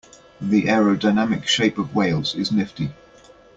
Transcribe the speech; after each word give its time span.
The 0.41 0.63
aerodynamic 0.63 1.45
shape 1.45 1.77
of 1.77 1.93
whales 1.93 2.33
is 2.33 2.51
nifty. 2.51 2.89